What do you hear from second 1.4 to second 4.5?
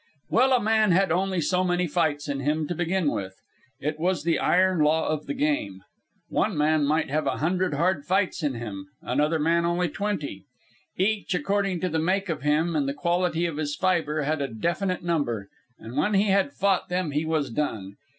so many fights in him, to begin with. It was the